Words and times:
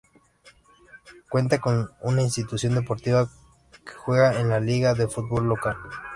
Cuenta 1.29 1.61
con 1.61 1.91
una 2.01 2.23
institución 2.23 2.73
deportiva 2.73 3.29
que 3.85 3.93
juega 3.93 4.39
en 4.41 4.49
la 4.49 4.59
liga 4.59 4.95
de 4.95 5.07
fútbol 5.07 5.47
local. 5.47 5.77